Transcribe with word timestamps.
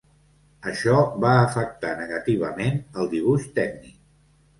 Això 0.69 0.93
va 1.25 1.33
afectar 1.41 1.91
negativament 1.99 2.81
el 3.03 3.11
dibuix 3.13 3.45
tècnic. 3.59 4.01